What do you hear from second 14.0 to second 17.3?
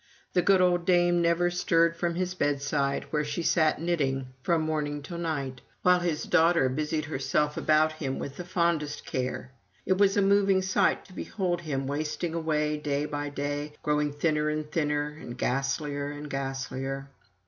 thinner and thinner, and ghastlier and ghastlier.